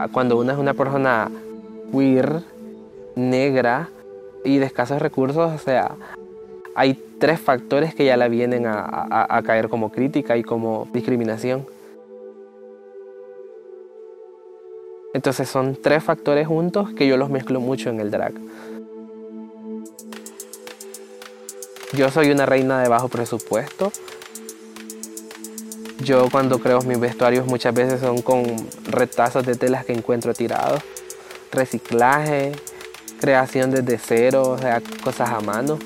[0.00, 1.28] Ah, cuando uno es una persona
[1.90, 2.42] queer,
[3.16, 3.88] negra
[4.44, 5.96] y de escasos recursos, o sea,
[6.76, 11.66] hay tres factores que ya la vienen a, caer como crítica y como discriminación.
[15.14, 18.34] Entonces son tres factores juntos que yo los mezclo mucho en el drag.
[21.92, 23.90] Yo soy una reina de bajo presupuesto.
[26.08, 28.42] Yo cuando creo mis vestuarios muchas veces son con
[28.86, 30.80] retazos de telas que encuentro tirados.
[31.52, 32.52] Reciclaje,
[33.20, 35.78] creación desde cero, o sea, cosas a mano.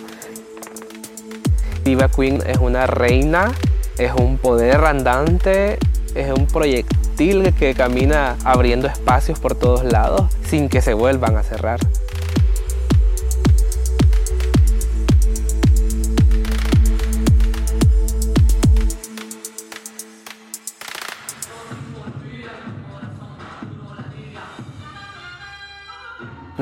[1.82, 3.50] Diva Queen es una reina,
[3.98, 5.80] es un poder andante,
[6.14, 11.42] es un proyectil que camina abriendo espacios por todos lados sin que se vuelvan a
[11.42, 11.80] cerrar.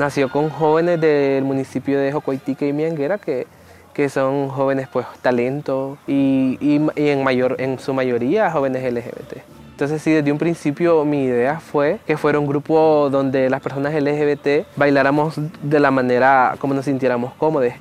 [0.01, 3.45] Nació con jóvenes del municipio de Jocoitique y Mianguera que,
[3.93, 6.57] que son jóvenes pues talento y,
[6.95, 9.43] en, mayor, en su mayoría jóvenes LGBT.
[9.69, 13.93] Entonces sí, desde un principio mi idea fue que fuera un grupo donde las personas
[13.93, 17.73] LGBT bailáramos de la manera como nos sintiéramos cómodos.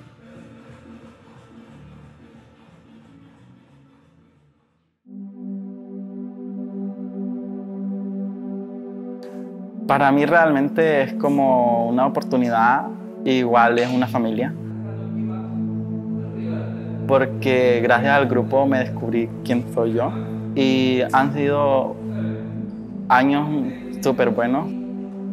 [9.90, 12.86] Para mí realmente es como una oportunidad,
[13.24, 14.54] igual es una familia.
[17.08, 20.12] Porque gracias al grupo me descubrí quién soy yo.
[20.54, 21.96] Y han sido
[23.08, 23.48] años
[24.00, 24.68] súper buenos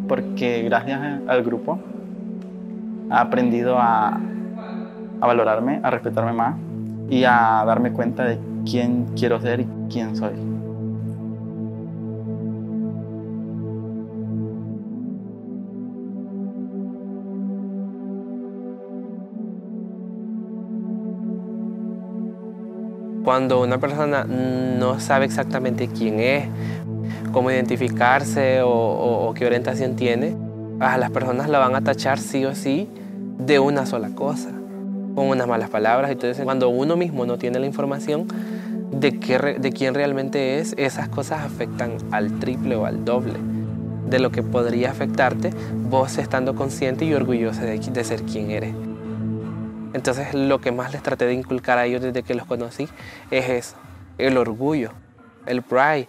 [0.07, 1.77] porque gracias al grupo
[3.11, 4.19] he aprendido a,
[5.21, 6.55] a valorarme, a respetarme más
[7.11, 10.56] y a darme cuenta de quién quiero ser y quién soy.
[23.27, 26.45] Cuando una persona no sabe exactamente quién es,
[27.33, 30.33] cómo identificarse o, qué orientación tiene,
[30.79, 32.87] las personas la van a tachar sí o sí
[33.37, 34.51] de una sola cosa,
[35.13, 36.09] con unas malas palabras.
[36.09, 38.27] Entonces, cuando uno mismo no tiene la información
[38.91, 43.33] de, quién realmente es, esas cosas afectan al triple o al doble
[44.09, 45.49] de lo que podría afectarte
[45.89, 48.86] vos estando consciente y orgulloso de ser quien eres.
[49.93, 52.87] Entonces lo que más les traté de inculcar a ellos desde que los conocí
[53.31, 53.75] es
[54.17, 54.91] el orgullo,
[55.45, 56.07] el pride.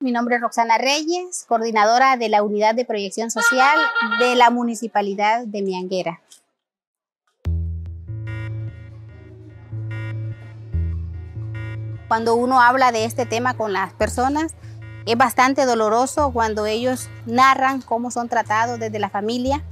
[0.00, 3.78] Mi nombre es Roxana Reyes, coordinadora de la Unidad de Proyección Social
[4.20, 6.20] de la Municipalidad de Mianguera.
[12.08, 14.54] Cuando uno habla de este tema con las personas,
[15.06, 19.62] es bastante doloroso cuando ellos narran cómo son tratados desde la familia.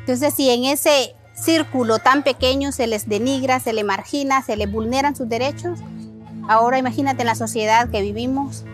[0.00, 4.70] Entonces, si en ese círculo tan pequeño se les denigra, se les margina, se les
[4.70, 5.80] vulneran sus derechos,
[6.48, 8.64] ahora imagínate en la sociedad que vivimos.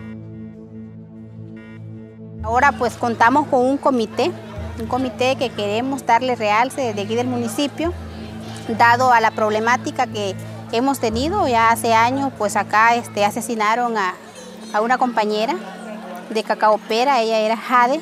[2.43, 4.31] Ahora pues contamos con un comité,
[4.79, 7.93] un comité que queremos darle realce desde aquí del municipio,
[8.77, 10.35] dado a la problemática que
[10.77, 11.47] hemos tenido.
[11.47, 14.15] Ya hace años, pues acá este, asesinaron a,
[14.73, 15.55] a una compañera
[16.29, 17.99] de Cacaopera, ella era Jade,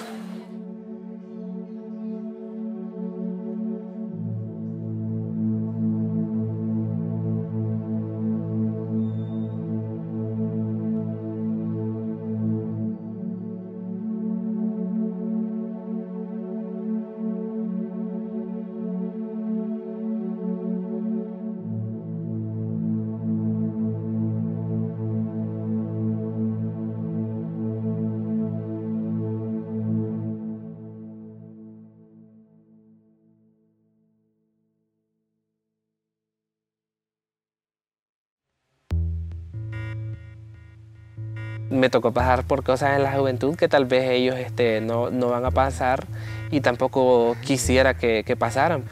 [41.79, 45.29] me tocó pasar por cosas en la juventud que tal vez ellos este, no, no
[45.29, 46.05] van a pasar
[46.51, 48.83] y tampoco quisiera que, pasaran.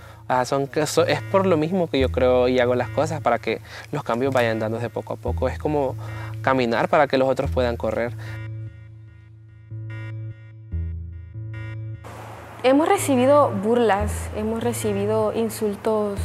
[0.46, 0.70] son,
[1.08, 3.62] es por lo mismo que yo creo y hago las cosas para que
[3.92, 5.50] los cambios vayan dándose poco a poco.
[5.50, 5.96] Es como
[6.42, 8.14] caminar para que los otros puedan correr.
[12.64, 16.20] Hemos recibido burlas, hemos recibido insultos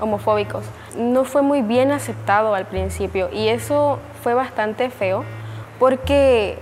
[0.00, 0.64] homofóbicos.
[0.96, 5.24] No fue muy bien aceptado al principio y eso fue bastante feo
[5.78, 6.58] porque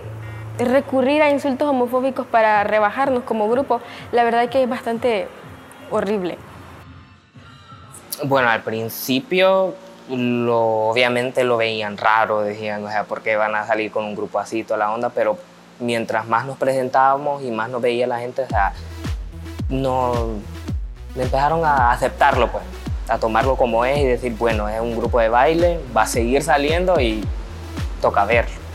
[0.58, 3.80] recurrir a insultos homofóbicos para rebajarnos como grupo,
[4.12, 5.28] la verdad que es bastante
[5.90, 6.38] horrible.
[8.24, 9.74] Bueno, al principio
[10.08, 14.14] lo, obviamente lo veían raro, decían, o sea, ¿por qué van a salir con un
[14.14, 15.10] grupo así, toda la onda?
[15.10, 15.38] Pero
[15.78, 18.72] mientras más nos presentábamos y más nos veía la gente, o sea,
[19.68, 20.12] no,
[21.14, 22.64] empezaron a aceptarlo, pues,
[23.08, 26.42] a tomarlo como es y decir, bueno, es un grupo de baile, va a seguir
[26.42, 27.22] saliendo y
[28.00, 28.65] toca verlo.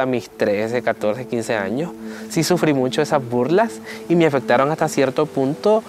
[0.00, 1.92] A mis 13, 14, 15 años,
[2.30, 5.82] sí sufrí mucho esas burlas y me afectaron hasta cierto punto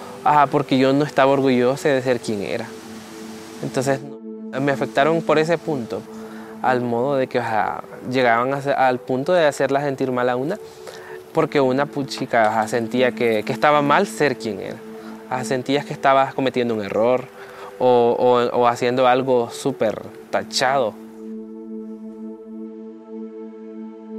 [0.50, 2.66] porque yo no estaba orgulloso de ser quien era.
[3.62, 4.00] Entonces
[4.60, 6.02] me afectaron por ese punto,
[6.60, 7.40] al modo de que
[8.10, 10.58] llegaban al punto de hacerla sentir mal a una,
[11.32, 15.44] porque una chica sentía que, estaba mal ser quien era.
[15.44, 17.24] sentías que estabas cometiendo un error
[17.78, 21.01] o, o haciendo algo súper tachado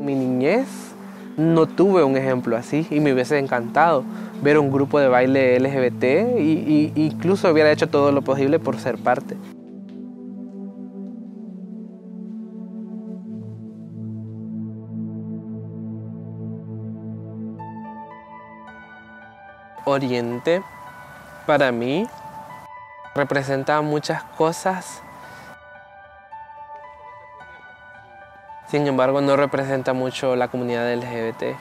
[0.04, 0.68] mi niñez
[1.38, 4.04] no tuve un ejemplo así y me hubiese encantado
[4.42, 8.98] ver un grupo de baile LGBT e incluso hubiera hecho todo lo posible por ser
[8.98, 9.38] parte.
[19.86, 20.62] Oriente
[21.46, 22.06] para mí
[23.16, 25.02] representa muchas cosas
[28.74, 31.56] Sin embargo, no representa mucho la comunidad LGBT.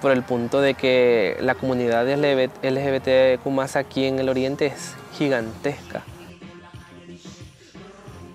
[0.00, 6.04] Por el punto de que la comunidad LGBTQ aquí en el oriente es gigantesca.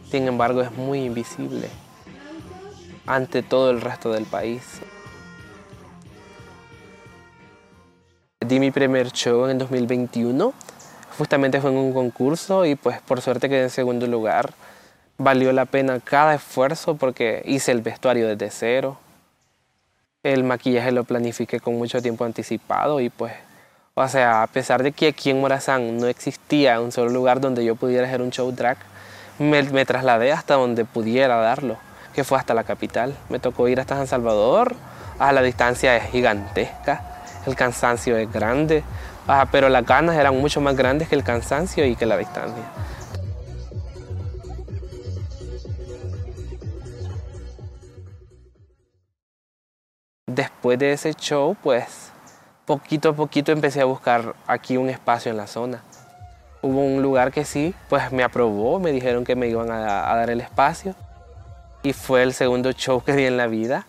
[0.09, 1.69] Sin embargo, es muy invisible
[3.05, 4.81] ante todo el resto del país.
[8.45, 10.53] Di mi primer show en 2021.
[11.17, 14.53] Justamente fue en un concurso y pues por suerte quedé en segundo lugar
[15.23, 18.97] valió la pena cada esfuerzo porque hice el vestuario desde cero.
[20.23, 23.33] El maquillaje lo planifiqué con mucho tiempo anticipado y pues,
[23.93, 27.63] o sea, a pesar de que aquí en Morazán no existía un solo lugar donde
[27.63, 28.77] yo pudiera hacer un show drag,
[29.39, 31.77] me, trasladé hasta donde pudiera darlo,
[32.13, 33.15] que fue hasta la capital.
[33.29, 34.75] Me tocó ir hasta San Salvador,
[35.17, 38.83] a la distancia es gigantesca, el cansancio es grande,
[39.51, 42.63] pero las ganas eran mucho más grandes que el cansancio y que la distancia.
[50.33, 52.09] Después de ese show, pues
[52.65, 55.83] poquito a poquito empecé a buscar aquí un espacio en la zona.
[56.61, 60.29] Hubo un lugar que sí, pues me aprobó, me dijeron que me iban a, dar
[60.29, 60.95] el espacio
[61.83, 63.85] y fue el segundo show que di en la vida.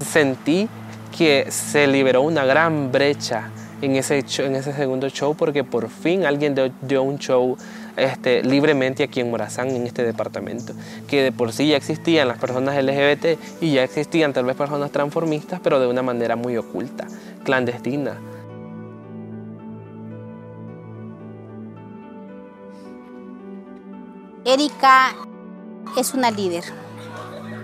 [0.00, 0.70] Sentí
[1.14, 3.50] que se liberó una gran brecha
[3.84, 7.56] en ese, en ese segundo show porque por fin alguien dio un show
[7.96, 10.72] este, libremente aquí en Morazán, en este departamento,
[11.06, 14.90] que de por sí ya existían las personas LGBT y ya existían tal vez personas
[14.90, 17.06] transformistas, pero de una manera muy oculta,
[17.44, 18.18] clandestina.
[24.44, 25.14] Erika
[25.96, 26.64] es una líder.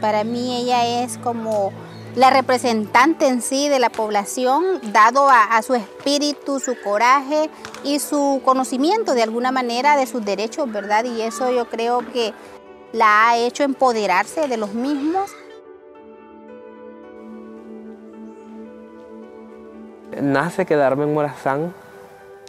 [0.00, 1.73] Para mí ella es como
[2.17, 7.50] la representante en sí de la población, dado a, su espíritu, su coraje
[7.85, 11.05] y su conocimiento de alguna manera de sus derechos, ¿verdad?
[11.05, 12.33] Y eso yo creo que
[12.93, 15.31] la ha hecho empoderarse de los mismos.
[20.21, 21.73] Nace quedarme en Morazán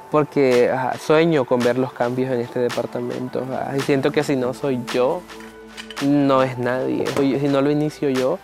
[0.09, 3.45] porque sueño con ver los cambios en este departamento.
[3.77, 5.21] y siento que si no soy yo,
[6.03, 7.05] no es nadie.
[7.15, 8.39] Si no lo inicio yo,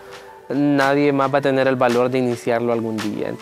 [0.50, 3.34] nadie más va a tener el valor de iniciarlo algún día.